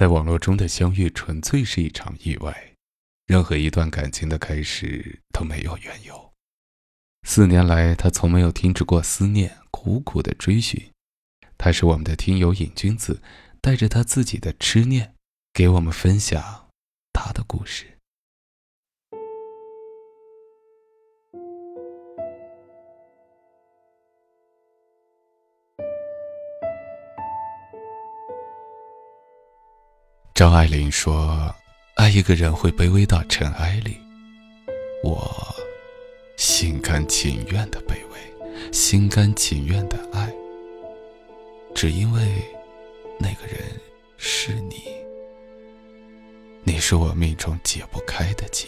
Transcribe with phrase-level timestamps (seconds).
[0.00, 2.72] 在网络中的相遇纯粹是一场意外，
[3.26, 6.32] 任何一段感情的开始都没有缘由。
[7.28, 10.90] 四年来，他从没有停止过思念，苦苦的追寻。
[11.58, 13.20] 他是我们的听友瘾君子，
[13.60, 15.14] 带着他自己的痴念，
[15.52, 16.70] 给我们分享
[17.12, 17.89] 他的故事。
[30.40, 31.54] 张爱玲说
[31.96, 33.98] ：“爱一个人会卑微到尘埃里。”
[35.04, 35.54] 我
[36.38, 40.32] 心甘情愿的卑微，心甘情愿的爱，
[41.74, 42.22] 只因为
[43.18, 43.58] 那个人
[44.16, 44.76] 是你。
[46.64, 48.66] 你是我命中解不开的结。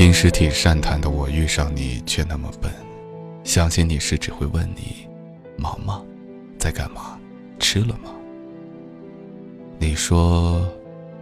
[0.00, 2.72] 平时挺善谈的我，遇上你却那么笨。
[3.44, 5.06] 相信你是只会问你，
[5.58, 6.02] 忙吗？
[6.58, 7.20] 在干嘛？
[7.58, 8.10] 吃了吗？
[9.78, 10.66] 你说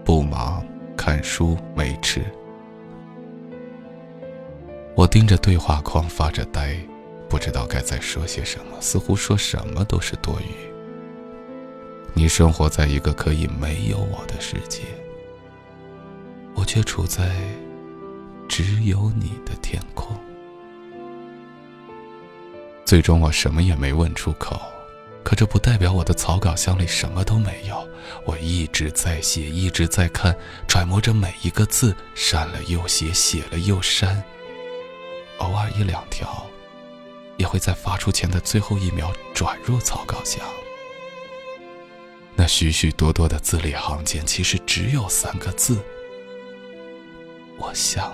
[0.04, 0.64] 不忙，
[0.96, 2.22] 看书没吃。
[4.94, 6.76] 我盯着对话框发着呆，
[7.28, 10.54] 不知道该再说些什么，似乎说什么都是多余。
[12.14, 14.82] 你生活在一个可以没有我的世界，
[16.54, 17.28] 我却处在。
[18.60, 20.18] 只有你的天空。
[22.84, 24.60] 最终，我什么也没问出口，
[25.22, 27.88] 可这不代表我的草稿箱里什么都没有。
[28.24, 30.36] 我一直在写，一直在看，
[30.66, 34.20] 揣摩着每一个字，删了又写，写了又删。
[35.38, 36.44] 偶尔一两条，
[37.36, 40.44] 也会在发出前的最后一秒转入草稿箱。
[42.34, 45.78] 那许许多多的字里行间，其实只有三个字：
[47.56, 48.12] 我想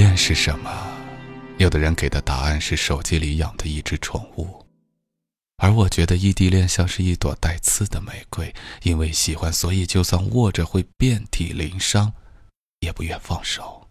[0.00, 0.70] 恋是什么？
[1.58, 4.64] 有的人给的答案是手机里养的一只宠物，
[5.58, 12.14] 而我觉得异地恋像是一朵带刺的玫瑰，因为喜欢，所以就算握着会遍体鳞伤，
[12.78, 13.90] 也不愿放手。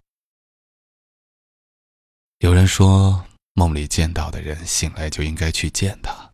[2.40, 6.32] 有人说，梦里见到的人，醒来就应该去见他。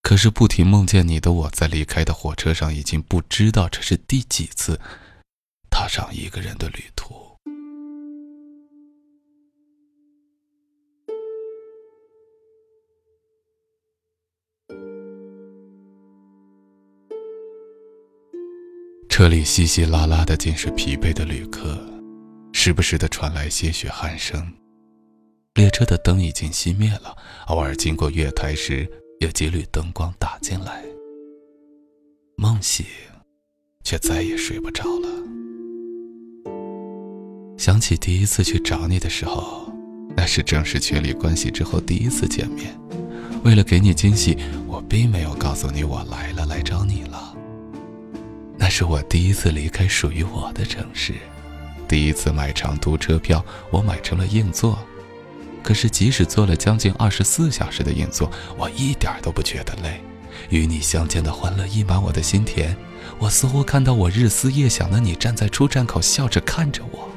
[0.00, 4.80] 可是不停梦见你的我，在离开的火车上，已经不知道这是第几次
[5.68, 7.29] 踏上一个人的旅途。
[19.20, 21.78] 车里稀稀拉拉的，尽是疲惫的旅客，
[22.54, 24.50] 时不时的传来些许鼾声。
[25.56, 27.14] 列车的灯已经熄灭了，
[27.48, 30.82] 偶尔经过月台时，有几缕灯光打进来。
[32.38, 32.86] 梦醒，
[33.84, 35.08] 却再也睡不着了。
[37.58, 39.70] 想起第一次去找你的时候，
[40.16, 42.74] 那是正式确立关系之后第一次见面。
[43.44, 47.36] 为了给你惊喜，我并没有告诉你我来了，来找你了。
[48.70, 51.14] 是我第一次离开属于我的城市，
[51.88, 54.78] 第一次买长途车票，我买成了硬座。
[55.62, 60.00] 可是即使坐了将近二十四小时的硬座，我一点都不觉得累。
[60.48, 62.74] 与你相见的欢乐溢满我的心田，
[63.18, 67.08] 我似乎看到我日思夜想的你站在出站口笑着看着我。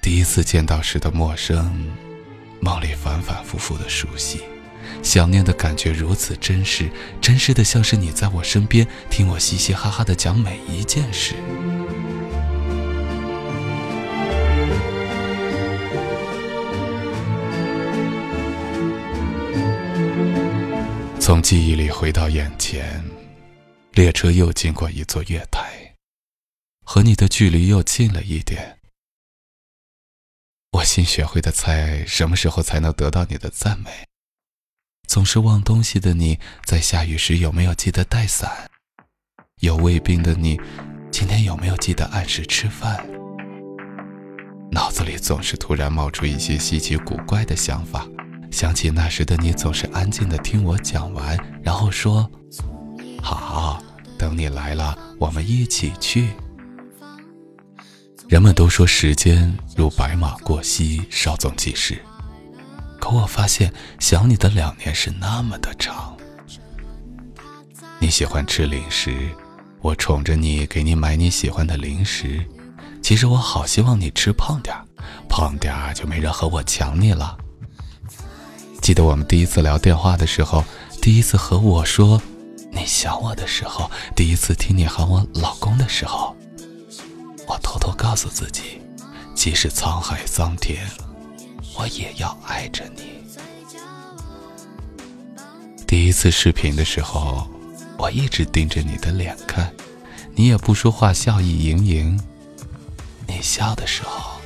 [0.00, 1.90] 第一次见到时的陌生，
[2.60, 4.40] 梦里反反复复的熟悉。
[5.02, 6.88] 想念的感觉如此真实，
[7.20, 11.34] 真实的像是你在我身边，听我嘻嘻哈哈的讲每一件事。
[21.18, 23.04] 从记忆里回到眼前，
[23.92, 25.94] 列车又经过一座月台，
[26.84, 28.78] 和你的距离又近了一点。
[30.72, 33.90] 我新学会的猜，什么时候才能得到你的赞美？
[35.12, 38.50] 总是忘东西的你，在下雨时有没有记得带伞？
[39.60, 40.58] 有胃病的你，
[41.10, 43.06] 今天有没有记得按时吃饭？
[44.70, 48.08] 脑子里总是突然冒出一些稀奇古怪的想法，
[48.50, 52.26] 想起那时的你，总是安静的听我讲完，然后说
[53.22, 53.82] ：“好，
[54.16, 56.30] 等你来了，我们一起去。”
[58.30, 62.00] 人们都说时间如白马过隙，稍纵即逝。
[63.12, 66.16] 我发现想你的两年是那么的长。
[67.98, 69.30] 你喜欢吃零食，
[69.80, 72.44] 我宠着你，给你买你喜欢的零食。
[73.02, 74.84] 其实我好希望你吃胖点儿，
[75.28, 77.36] 胖点儿就没人和我抢你了。
[78.80, 80.64] 记得我们第一次聊电话的时候，
[81.00, 82.20] 第一次和我说
[82.72, 86.36] 你想我的时候，第一次听你喊我老公的时候，
[87.46, 88.80] 我偷偷告诉自己，
[89.34, 90.78] 即使沧海桑田，
[91.74, 93.22] 我也要爱着你。
[95.86, 97.46] 第一次视频的时候，
[97.98, 99.72] 我一直盯着你的脸看，
[100.34, 102.20] 你也不说话，笑意盈盈。
[103.26, 104.40] 你笑的时候，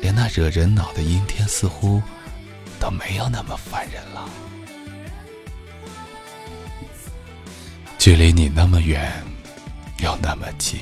[0.00, 2.02] 连那惹人恼的阴天似乎
[2.78, 4.28] 都没有那么烦人了。
[7.98, 9.12] 距离你那么远，
[9.98, 10.80] 又那么近，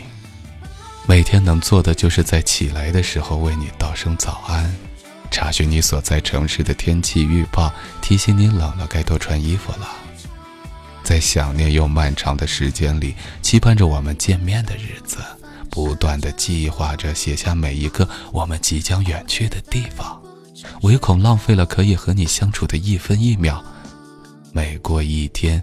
[1.07, 4.73] 每天能做的就是在起来的时候为你道声早安，
[5.39, 9.89] 查询你所在城市的天气预报，提醒你冷了该多穿衣服了。
[11.05, 15.19] 在想念又漫长的时间里，期盼着我们见面的日子。
[15.71, 20.21] 不断的计划着写下每一个我们即将远去的地方，
[20.83, 23.65] 唯恐浪费了可以和你相处的一分一秒。
[24.51, 25.63] 每过一天，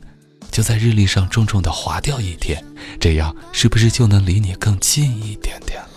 [0.52, 2.64] 就在日历上重重的划掉一天，
[2.98, 5.95] 这样是不是就能离你更近一点点了？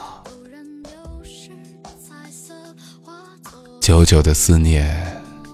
[3.89, 4.95] 久久的思念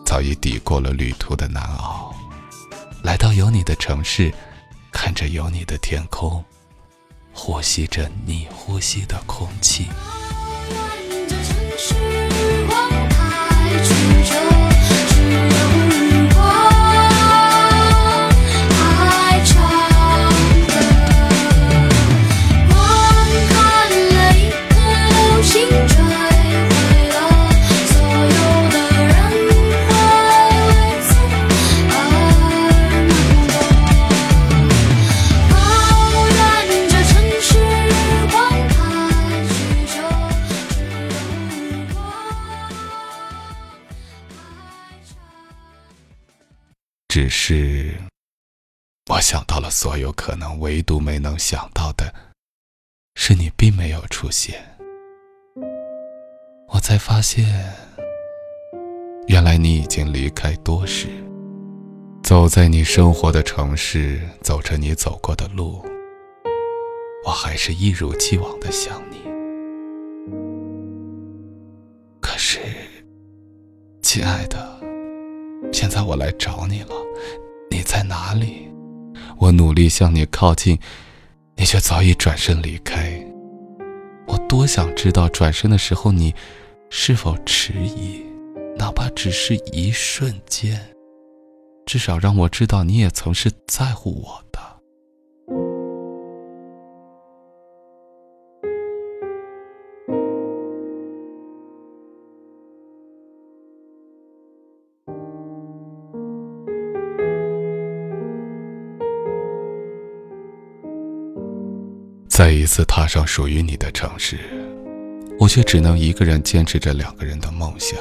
[0.04, 2.12] 早已抵过了旅途的难熬，
[3.04, 4.34] 来到有你的城市，
[4.90, 6.44] 看着有你的天空。
[7.32, 9.86] 呼吸着你呼吸的空气。
[47.24, 47.94] 只是，
[49.10, 52.12] 我想到了所有可能，唯独没能想到的，
[53.14, 54.62] 是你并没有出现。
[56.68, 57.72] 我才发现，
[59.26, 61.08] 原来你已经离开多时，
[62.22, 65.82] 走在你生活的城市，走着你走过的路，
[67.24, 69.16] 我还是一如既往的想你。
[72.20, 72.60] 可是，
[74.02, 74.83] 亲爱的。
[75.74, 76.94] 现在我来找你了，
[77.68, 78.68] 你在哪里？
[79.38, 80.78] 我努力向你靠近，
[81.56, 83.20] 你却早已转身离开。
[84.28, 86.32] 我多想知道转身的时候你
[86.90, 88.22] 是否迟疑，
[88.78, 90.80] 哪怕只是一瞬间，
[91.84, 94.40] 至少让我知道你也曾是在乎我
[112.34, 114.40] 再一次踏上属于你的城市，
[115.38, 117.96] 我却只能一个人坚持着两个人的梦想，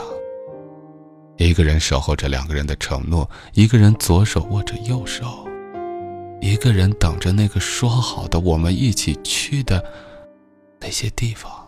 [1.37, 5.47] 一个人守候着两个人的承诺，一个人左手握着右手，
[6.41, 9.85] 一个人等着那个说好的我们一起去的
[10.79, 11.62] 那些地方。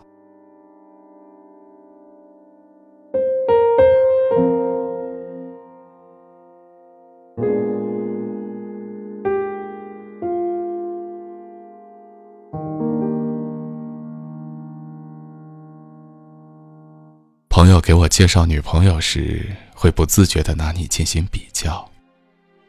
[17.96, 21.90] 我介绍女朋友时，会不自觉地拿你进行比较。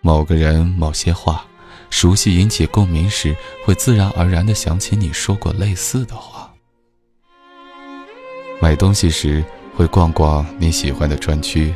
[0.00, 1.44] 某个人、某些话，
[1.90, 6.52] 熟悉引起共鸣时，会自然而然地想起你说过类似的话。
[8.60, 11.74] 买东西时，会逛逛你喜欢的专区，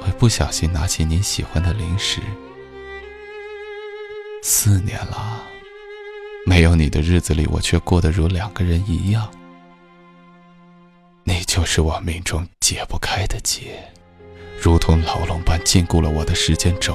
[0.00, 2.20] 会不小心拿起你喜欢的零食。
[4.42, 5.40] 四年了，
[6.44, 9.30] 没有你的日子里，我却过得如两个人一样。
[11.26, 13.90] 你就是我命中解不开的结，
[14.60, 16.94] 如同牢笼般禁锢了我的时间轴。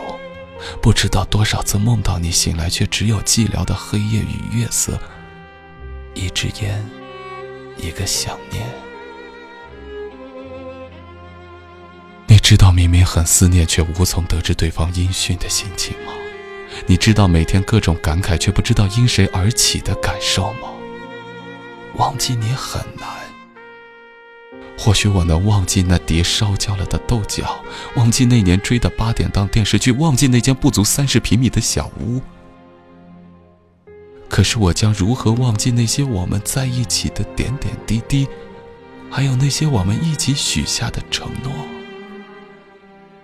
[0.81, 4.99] 不知道多少次梦到你，醒来却只有寂寥的黑夜与月色，
[6.13, 6.85] 一支烟，
[7.77, 8.65] 一个想念。
[12.27, 16.13] 你知道明明很思念，却无从得知对方音讯的心情吗？
[16.85, 20.69] 你知道每天各种感慨，却不知道因谁而起的感受吗？
[21.95, 23.18] 忘记你很难。
[24.81, 27.61] 或许我能忘记那碟烧焦了的豆角，
[27.97, 32.21] 忘记那年追的八点档电视剧，忘记那间不足三十平米的小屋。
[34.29, 38.25] 可是我将如何忘记那些我们在一起的点点滴滴，
[39.11, 41.51] 还有那些我们一起许下的承诺？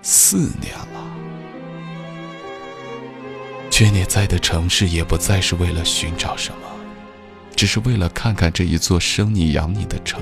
[0.01, 1.15] 四年了，
[3.71, 6.67] 缺你在的城市也不再是为了寻找什么，
[7.55, 10.21] 只是为了看看这一座生你养你的城。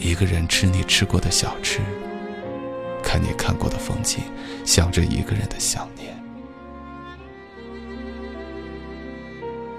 [0.00, 1.80] 一个人吃你吃过的小吃，
[3.02, 4.22] 看你看过的风景，
[4.64, 6.18] 想着一个人的想念。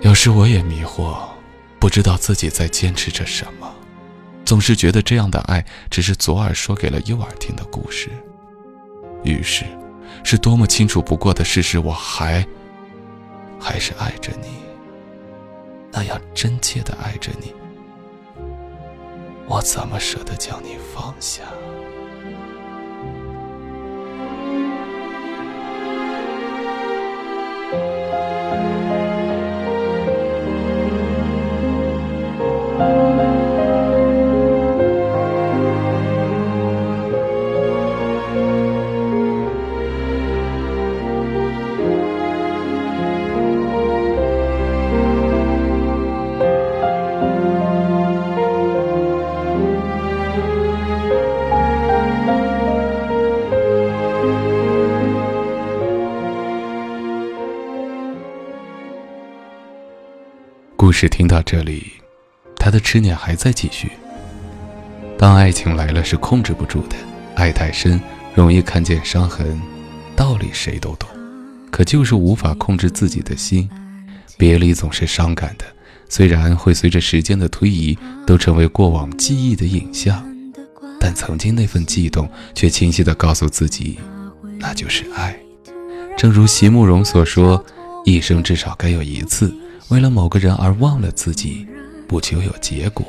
[0.02, 1.18] 有时我也迷惑，
[1.80, 3.74] 不知道自己在坚持着什么，
[4.46, 8.10] 总是觉得这样的爱只是左耳说给了右耳听的故事。
[9.24, 9.66] 于是，
[10.24, 12.46] 是多么清楚不过的事实，我还
[13.60, 14.50] 还是爱着你，
[15.92, 17.54] 那样真切的爱着你。
[19.54, 21.44] 我怎么舍得将你放下？
[60.82, 61.92] 故事听到这里，
[62.56, 63.92] 他的痴念还在继续。
[65.16, 66.96] 当爱情来了，是控制不住的，
[67.36, 68.02] 爱太深，
[68.34, 69.62] 容易看见伤痕。
[70.16, 71.08] 道理谁都懂，
[71.70, 73.70] 可就是无法控制自己的心。
[74.40, 75.66] 别离总是伤感的，
[76.10, 77.96] 虽然会随着时间的推移，
[78.26, 80.28] 都成为过往记忆的影像，
[81.00, 84.00] 但曾经那份悸动，却清晰地告诉自己，
[84.58, 85.38] 那就是爱。
[86.18, 87.64] 正如席慕容所说
[88.04, 89.56] ：“一生至少该有一次。”
[89.92, 91.68] 为了某个人而忘了自己，
[92.08, 93.06] 不求有结果，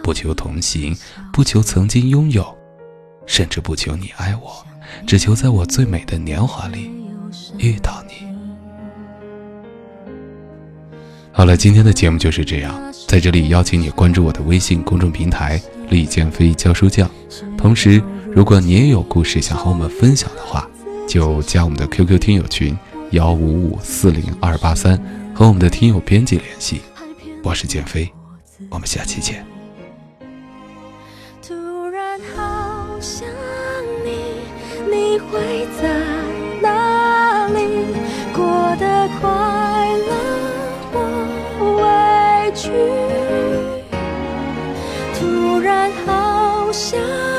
[0.00, 0.96] 不求同行，
[1.32, 2.56] 不求曾经拥有，
[3.26, 4.64] 甚至不求你爱我，
[5.08, 6.88] 只求在我最美的年华里
[7.58, 8.24] 遇到你。
[11.32, 15.60] 好了，今天的节目就是这样，在这里邀请你关注我的微信公众平台
[15.90, 17.10] “李建飞教书匠”。
[17.58, 18.00] 同时，
[18.32, 20.70] 如果你也有故事想和我们分享的话，
[21.08, 22.78] 就加我们的 QQ 听友群
[23.10, 24.96] 幺五五四零二八三。
[25.40, 26.82] 和我们的听友编辑联系，
[27.42, 28.12] 我是建飞，
[28.68, 29.42] 我们下期见。
[31.42, 33.26] 突然好想
[34.04, 34.34] 你，
[34.84, 35.88] 你会在
[36.60, 37.86] 哪里？
[38.34, 40.12] 过得快乐
[40.92, 41.00] 或
[41.78, 42.68] 委屈。
[45.18, 47.29] 突然好想。